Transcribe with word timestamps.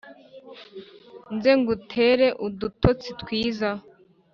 nze 1.35 1.51
ngutere 1.59 2.27
udutotsi 2.47 3.09
twiza; 3.21 3.69